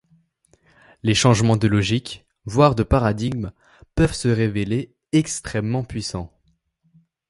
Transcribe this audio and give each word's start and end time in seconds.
Les 1.03 1.13
changements 1.13 1.57
de 1.57 1.67
logique, 1.67 2.25
voir 2.45 2.73
de 2.73 2.81
paradigme, 2.81 3.51
peuvent 3.93 4.15
se 4.15 4.29
révéler 4.29 4.95
extrêment 5.11 5.83
puissants. 5.83 6.33